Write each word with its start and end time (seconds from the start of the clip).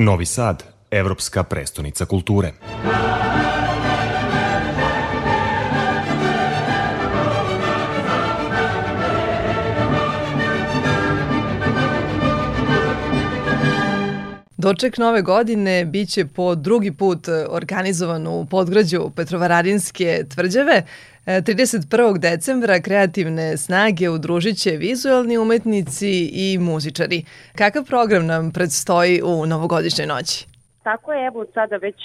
Novi 0.00 0.26
Sad, 0.26 0.64
evropska 0.90 1.42
prestonica 1.42 2.04
kulture. 2.04 2.52
Doček 14.56 14.98
nove 14.98 15.22
godine 15.22 15.84
biće 15.84 16.26
po 16.26 16.54
drugi 16.54 16.92
put 16.92 17.28
organizovan 17.48 18.26
u 18.26 18.46
podgrađu 18.50 19.10
Petrovaradinske 19.16 20.24
tvrđave. 20.34 20.82
31. 21.26 22.18
decembra 22.18 22.80
kreativne 22.80 23.56
snage 23.56 24.10
udružit 24.10 24.58
će 24.58 24.70
vizualni 24.70 25.38
umetnici 25.38 26.30
i 26.32 26.58
muzičari. 26.58 27.24
Kakav 27.56 27.84
program 27.84 28.26
nam 28.26 28.50
predstoji 28.52 29.22
u 29.22 29.46
novogodišnjoj 29.46 30.06
noći? 30.06 30.46
Tako 30.82 31.12
je, 31.12 31.26
evo 31.26 31.46
sada 31.54 31.76
već 31.76 31.96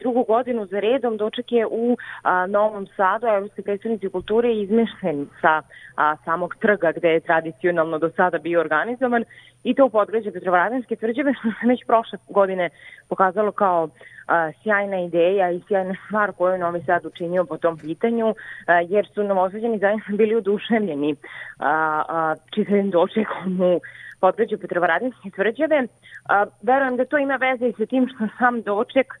drugu 0.00 0.24
godinu 0.24 0.66
za 0.66 0.80
redom 0.80 1.16
doček 1.16 1.52
je 1.52 1.66
u 1.66 1.96
a, 2.22 2.46
Novom 2.46 2.86
Sadu, 2.96 3.26
Evropske 3.26 3.62
predstavnici 3.62 4.08
kulture 4.08 4.54
izmešten 4.54 5.26
sa 5.40 5.62
a, 5.96 6.16
samog 6.24 6.54
trga 6.60 6.92
gde 6.96 7.08
je 7.08 7.20
tradicionalno 7.20 7.98
do 7.98 8.10
sada 8.16 8.38
bio 8.38 8.60
organizovan 8.60 9.24
i 9.64 9.74
to 9.74 9.86
u 9.86 9.90
podgrađe 9.90 10.32
Petrovaradinske 10.32 10.96
tvrđave 10.96 11.34
što 11.38 11.48
se 11.48 11.66
već 11.68 11.84
prošle 11.86 12.18
godine 12.28 12.70
pokazalo 13.08 13.52
kao 13.52 13.88
a, 14.26 14.52
sjajna 14.62 15.00
ideja 15.00 15.50
i 15.50 15.62
sjajna 15.68 15.94
stvar 16.06 16.32
koju 16.32 16.52
je 16.52 16.58
Novi 16.58 16.82
Sad 16.86 17.06
učinio 17.06 17.44
po 17.44 17.56
tom 17.58 17.78
pitanju, 17.78 18.34
a, 18.66 18.80
jer 18.80 19.06
su 19.14 19.24
novosađani 19.24 19.78
zaista 19.78 20.12
bili 20.12 20.34
oduševljeni 20.34 21.16
a, 21.58 22.02
a, 22.08 22.34
čitavim 22.54 22.90
dočekom 22.90 23.60
u 23.60 23.80
podgrađu 24.20 24.58
Petrovaradinske 24.58 25.30
tvrđave. 25.30 25.86
A, 26.28 26.46
verujem 26.62 26.96
da 26.96 27.04
to 27.04 27.18
ima 27.18 27.36
veze 27.36 27.68
i 27.68 27.76
sa 27.78 27.86
tim 27.86 28.08
što 28.08 28.28
sam 28.38 28.62
doček 28.62 29.14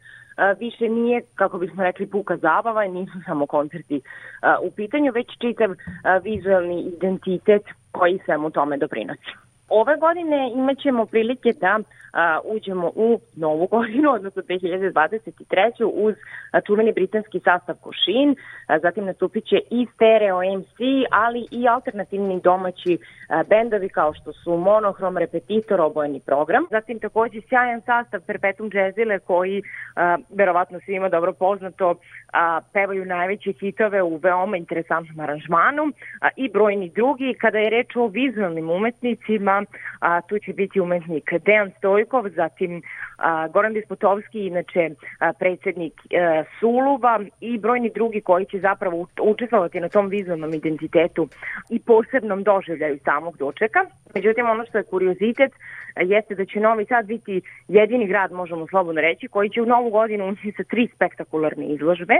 više 0.58 0.88
nije, 0.88 1.22
kako 1.34 1.58
bismo 1.58 1.82
rekli, 1.82 2.06
puka 2.06 2.36
zabava 2.36 2.84
nisu 2.84 3.18
samo 3.26 3.46
koncerti 3.46 4.00
u 4.62 4.70
pitanju, 4.70 5.12
već 5.12 5.26
čitav 5.40 5.70
vizualni 6.22 6.80
identitet 6.80 7.62
koji 7.92 8.20
svemu 8.24 8.50
tome 8.50 8.76
doprinosi. 8.76 9.43
Ove 9.68 9.96
godine 9.96 10.50
imat 10.54 10.78
ćemo 10.78 11.06
prilike 11.06 11.52
da 11.60 11.78
a, 12.14 12.40
uđemo 12.44 12.90
u 12.94 13.20
novu 13.36 13.66
godinu, 13.66 14.10
odnosno 14.10 14.42
2023. 14.42 15.84
uz 15.94 16.14
a, 16.50 16.60
čuveni 16.60 16.92
britanski 16.92 17.40
sastav 17.40 17.76
Košin, 17.80 18.36
a, 18.66 18.78
zatim 18.78 19.04
nastupit 19.04 19.44
će 19.44 19.56
i 19.70 19.86
stereo 19.94 20.58
MC, 20.58 20.78
ali 21.10 21.46
i 21.50 21.68
alternativni 21.68 22.40
domaći 22.40 22.98
a, 23.28 23.42
bendovi 23.48 23.88
kao 23.88 24.14
što 24.14 24.32
su 24.32 24.56
Monohrom, 24.56 25.18
Repetitor, 25.18 25.80
obojeni 25.80 26.20
program. 26.20 26.64
Zatim 26.70 26.98
takođe 26.98 27.40
sjajan 27.48 27.80
sastav 27.80 28.20
Perpetuum 28.26 28.70
Jazzile 28.74 29.18
koji 29.18 29.62
a, 29.96 30.16
verovatno 30.30 30.80
svima 30.84 31.08
dobro 31.08 31.32
poznato 31.32 31.94
a, 32.32 32.60
pevaju 32.72 33.04
najveće 33.04 33.52
hitove 33.52 34.02
u 34.02 34.16
veoma 34.16 34.56
interesantnom 34.56 35.20
aranžmanu 35.20 35.82
a, 36.20 36.28
i 36.36 36.48
brojni 36.48 36.88
drugi. 36.88 37.34
Kada 37.40 37.58
je 37.58 37.70
reč 37.70 37.96
o 37.96 38.06
vizualnim 38.06 38.70
umetnicima, 38.70 39.63
a, 40.00 40.20
tu 40.20 40.38
će 40.38 40.52
biti 40.52 40.80
umetnik 40.80 41.32
Dejan 41.46 41.70
Stojkov, 41.78 42.28
zatim 42.28 42.82
a, 43.18 43.48
Goran 43.48 43.72
Disputovski, 43.72 44.46
inače 44.46 44.90
a, 45.18 45.32
predsednik 45.32 45.92
a, 45.92 46.16
e, 46.16 46.44
Suluva 46.60 47.20
i 47.40 47.58
brojni 47.58 47.90
drugi 47.94 48.20
koji 48.20 48.44
će 48.44 48.60
zapravo 48.60 49.06
učestvovati 49.22 49.80
na 49.80 49.88
tom 49.88 50.08
vizualnom 50.08 50.54
identitetu 50.54 51.28
i 51.70 51.80
posebnom 51.80 52.42
doživljaju 52.42 52.98
samog 53.04 53.36
dočeka. 53.36 53.80
Međutim, 54.14 54.50
ono 54.50 54.64
što 54.66 54.78
je 54.78 54.84
kuriozitet 54.84 55.52
jeste 55.96 56.34
da 56.34 56.44
će 56.44 56.60
Novi 56.60 56.84
Sad 56.84 57.06
biti 57.06 57.40
jedini 57.68 58.06
grad, 58.06 58.32
možemo 58.32 58.66
slobodno 58.66 59.00
reći, 59.00 59.28
koji 59.28 59.50
će 59.50 59.62
u 59.62 59.66
novu 59.66 59.90
godinu 59.90 60.24
uniti 60.24 60.52
sa 60.56 60.62
tri 60.64 60.88
spektakularne 60.94 61.66
izložbe. 61.66 62.14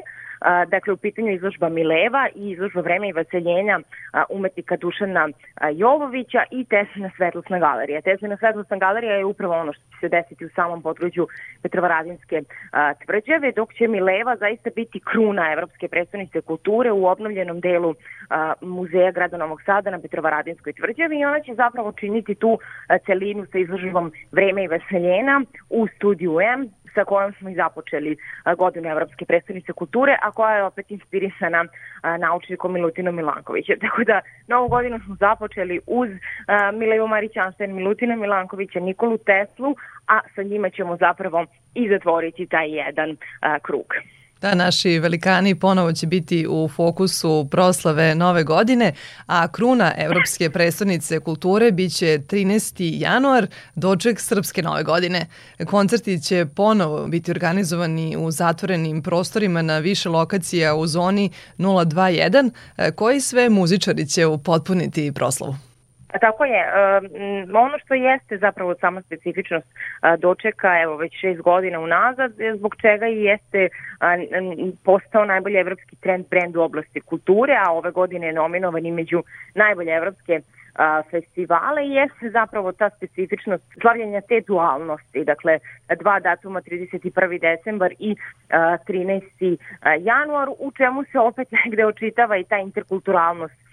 Dakle, 0.68 0.92
u 0.92 0.96
pitanju 0.96 1.32
izložba 1.32 1.68
Mileva 1.68 2.28
i 2.34 2.50
izložba 2.50 2.80
Vreme 2.80 3.08
i 3.08 3.12
vaseljenja 3.12 3.80
umetnika 4.28 4.76
Dušana 4.76 5.28
Jovovića 5.72 6.42
i 6.50 6.64
Teslina 6.64 7.10
svetlosna 7.24 7.58
galerija. 7.58 8.00
Teslina 8.00 8.36
svetlosna 8.36 8.76
galerija 8.76 9.14
je 9.14 9.24
upravo 9.24 9.54
ono 9.54 9.72
što 9.72 9.82
će 9.82 9.96
se 10.00 10.08
desiti 10.08 10.44
u 10.44 10.48
samom 10.48 10.82
području 10.82 11.28
Petrovaradinske 11.62 12.42
tvrđave, 13.04 13.52
dok 13.52 13.74
će 13.74 13.88
Mileva 13.88 14.36
zaista 14.36 14.70
biti 14.76 15.00
kruna 15.00 15.52
Evropske 15.52 15.88
predstavnice 15.88 16.40
kulture 16.40 16.92
u 16.92 17.06
obnovljenom 17.06 17.60
delu 17.60 17.94
Muzeja 18.60 19.10
grada 19.10 19.36
Novog 19.36 19.62
Sada 19.62 19.90
na 19.90 20.00
Petrovaradinskoj 20.00 20.72
tvrđavi 20.72 21.18
i 21.18 21.24
ona 21.24 21.40
će 21.40 21.54
zapravo 21.54 21.92
činiti 21.92 22.34
tu 22.34 22.58
celinu 23.06 23.46
sa 23.52 23.58
izložbom 23.58 24.12
Vreme 24.32 24.64
i 24.64 24.68
veseljena 24.68 25.42
u 25.70 25.86
studiju 25.96 26.40
M 26.40 26.70
sa 26.94 27.04
kojom 27.04 27.32
smo 27.32 27.50
i 27.50 27.54
započeli 27.54 28.16
godinu 28.56 28.88
Evropske 28.88 29.24
predstavnice 29.24 29.72
kulture, 29.72 30.18
a 30.22 30.30
koja 30.30 30.56
je 30.56 30.64
opet 30.64 30.90
inspirisana 30.90 31.64
naučnikom 32.18 32.72
Milutinom 32.72 33.16
Milankovića. 33.16 33.72
Tako 33.84 34.04
da 34.04 34.20
novu 34.48 34.68
godinu 34.68 35.00
smo 35.04 35.14
započeli 35.14 35.80
uz 35.86 36.10
Mileju 36.72 37.06
Marićansten, 37.06 37.74
Milutina 37.74 38.16
Milankovića, 38.16 38.80
Nikolu 38.80 39.18
Teslu, 39.18 39.76
a 40.06 40.20
sa 40.34 40.42
njima 40.42 40.70
ćemo 40.70 40.96
zapravo 40.96 41.46
i 41.74 41.88
zatvoriti 41.88 42.46
taj 42.46 42.70
jedan 42.70 43.16
krug. 43.62 43.86
Da, 44.40 44.54
naši 44.54 44.98
velikani 44.98 45.54
ponovo 45.54 45.92
će 45.92 46.06
biti 46.06 46.46
u 46.48 46.68
fokusu 46.68 47.48
proslave 47.50 48.14
nove 48.14 48.44
godine, 48.44 48.92
a 49.26 49.48
kruna 49.48 49.92
Evropske 49.96 50.50
predstavnice 50.50 51.20
kulture 51.20 51.72
biće 51.72 52.18
13. 52.28 53.00
januar, 53.00 53.46
doček 53.74 54.20
Srpske 54.20 54.62
nove 54.62 54.82
godine. 54.82 55.26
Koncerti 55.66 56.22
će 56.22 56.46
ponovo 56.46 57.06
biti 57.06 57.30
organizovani 57.30 58.16
u 58.16 58.30
zatvorenim 58.30 59.02
prostorima 59.02 59.62
na 59.62 59.78
više 59.78 60.08
lokacija 60.08 60.74
u 60.74 60.86
zoni 60.86 61.30
021, 61.58 62.50
koji 62.94 63.20
sve 63.20 63.48
muzičari 63.48 64.06
će 64.06 64.26
upotpuniti 64.26 65.12
proslavu. 65.12 65.56
Tako 66.20 66.44
je. 66.44 66.64
Ono 67.54 67.78
što 67.78 67.94
jeste 67.94 68.38
zapravo 68.38 68.74
sama 68.74 69.02
specifičnost 69.02 69.66
dočeka, 70.18 70.80
evo 70.82 70.96
već 70.96 71.20
šest 71.20 71.40
godina 71.40 71.80
unazad, 71.80 72.32
zbog 72.56 72.76
čega 72.76 73.06
i 73.06 73.22
jeste 73.22 73.68
postao 74.84 75.24
najbolji 75.24 75.56
evropski 75.56 75.96
trend 75.96 76.26
brend 76.30 76.56
u 76.56 76.60
oblasti 76.60 77.00
kulture, 77.00 77.56
a 77.66 77.72
ove 77.72 77.90
godine 77.90 78.26
je 78.26 78.32
nominovan 78.32 78.86
i 78.86 78.90
među 78.90 79.22
najbolje 79.54 79.92
evropske 79.92 80.40
festivale 81.10 81.88
jeste 81.88 82.30
zapravo 82.30 82.72
ta 82.72 82.90
specifičnost 82.90 83.64
slavljenja 83.80 84.20
te 84.20 84.40
dualnosti, 84.46 85.24
dakle 85.24 85.58
dva 86.00 86.20
datuma 86.20 86.60
31. 86.60 87.40
decembar 87.40 87.92
i 87.98 88.16
13. 88.50 89.56
januar, 90.00 90.48
u 90.58 90.72
čemu 90.76 91.04
se 91.04 91.18
opet 91.18 91.48
negde 91.64 91.86
očitava 91.86 92.36
i 92.36 92.44
ta 92.44 92.58
interkulturalnost 92.58 93.63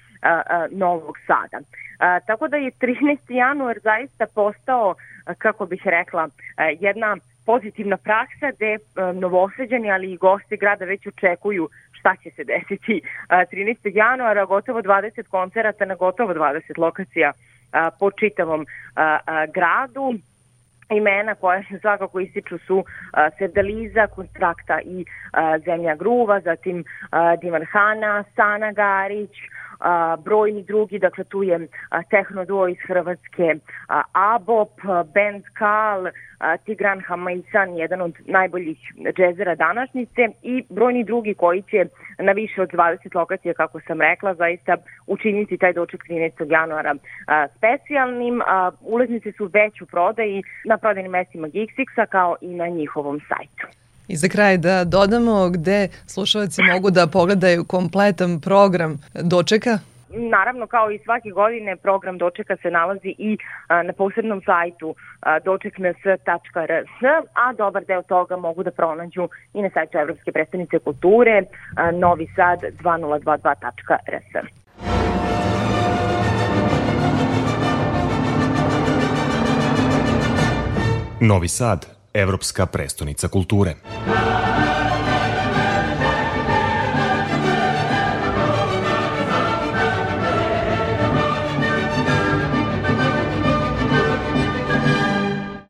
Novog 0.71 1.17
Sada. 1.27 1.59
A, 1.99 2.19
tako 2.19 2.47
da 2.47 2.57
je 2.57 2.71
13. 2.71 3.17
januar 3.29 3.79
zaista 3.83 4.25
postao, 4.35 4.95
kako 5.37 5.65
bih 5.65 5.81
rekla, 5.85 6.29
jedna 6.79 7.17
pozitivna 7.45 7.97
praksa 7.97 8.51
gde 8.55 8.77
novoseđani, 9.13 9.91
ali 9.91 10.11
i 10.11 10.17
gosti 10.17 10.57
grada 10.57 10.85
već 10.85 11.07
očekuju 11.07 11.69
šta 11.91 12.15
će 12.23 12.29
se 12.29 12.43
desiti 12.43 13.01
13. 13.29 13.95
januara, 13.95 14.45
gotovo 14.45 14.81
20 14.81 15.27
koncerata 15.27 15.85
na 15.85 15.95
gotovo 15.95 16.33
20 16.33 16.77
lokacija 16.77 17.31
po 17.99 18.11
čitavom 18.11 18.65
gradu 19.53 20.13
imena 20.89 21.35
koje 21.35 21.63
se 21.69 21.79
svakako 21.79 22.19
ističu 22.19 22.57
su 22.57 22.83
Serdaliza, 23.37 24.07
Konstrakta 24.07 24.79
i 24.81 25.05
Zemlja 25.65 25.95
Gruva, 25.95 26.39
zatim 26.39 26.79
uh, 26.79 27.39
Dimarhana, 27.41 28.23
Sana 28.35 28.71
Garić, 28.71 29.35
a, 29.81 30.17
brojni 30.25 30.63
drugi, 30.63 30.99
dakle 30.99 31.23
tu 31.23 31.43
je 31.43 31.67
a, 31.89 32.03
Tehno 32.03 32.45
Duo 32.45 32.67
iz 32.67 32.77
Hrvatske, 32.87 33.55
a, 33.87 34.01
Abop, 34.13 34.71
Band 35.13 35.43
Kal, 35.53 36.07
a, 36.39 36.57
Tigran 36.57 37.01
Hamaisan, 37.01 37.77
jedan 37.77 38.01
od 38.01 38.13
najboljih 38.25 38.77
džezera 39.17 39.55
današnjice 39.55 40.27
i 40.43 40.63
brojni 40.69 41.03
drugi 41.03 41.33
koji 41.33 41.61
će 41.61 41.85
na 42.19 42.31
više 42.31 42.61
od 42.61 42.69
20 42.69 43.15
lokacija, 43.15 43.53
kako 43.53 43.79
sam 43.87 44.01
rekla, 44.01 44.33
zaista 44.33 44.77
učiniti 45.07 45.57
taj 45.57 45.73
doček 45.73 46.03
13. 46.09 46.51
januara 46.51 46.95
a, 47.27 47.47
specijalnim. 47.57 48.41
A, 48.41 48.71
ulaznice 48.81 49.31
su 49.31 49.45
već 49.45 49.81
u 49.81 49.85
prodaji 49.85 50.43
na 50.65 50.77
prodajnim 50.77 51.11
mestima 51.11 51.47
Geeksixa 51.47 52.05
kao 52.05 52.35
i 52.41 52.47
na 52.47 52.67
njihovom 52.67 53.19
sajtu. 53.29 53.80
I 54.11 54.15
za 54.15 54.27
kraj 54.27 54.57
da 54.57 54.83
dodamo 54.83 55.49
gde 55.49 55.87
slušalci 56.05 56.61
mogu 56.73 56.91
da 56.91 57.07
pogledaju 57.07 57.63
kompletan 57.63 58.41
program 58.41 58.99
dočeka 59.13 59.79
Naravno, 60.13 60.67
kao 60.67 60.91
i 60.91 60.99
svake 60.99 61.29
godine, 61.29 61.75
program 61.75 62.17
Dočeka 62.17 62.55
se 62.61 62.71
nalazi 62.71 63.15
i 63.17 63.37
a, 63.67 63.83
na 63.83 63.93
posebnom 63.93 64.41
sajtu 64.45 64.95
dočekns.rs, 65.45 66.89
a 67.33 67.53
dobar 67.53 67.85
deo 67.85 68.01
toga 68.01 68.37
mogu 68.37 68.63
da 68.63 68.71
pronađu 68.71 69.29
i 69.53 69.61
na 69.61 69.69
sajtu 69.73 69.97
Evropske 69.97 70.31
predstavnice 70.31 70.79
kulture 70.79 71.43
a, 71.75 71.91
Novi 71.91 72.27
Sad 72.35 72.59
2022.rs. 72.83 74.45
Novi 81.21 81.47
Sad 81.47 82.00
Evropska 82.13 82.65
prestonica 82.65 83.27
kulture. 83.27 83.75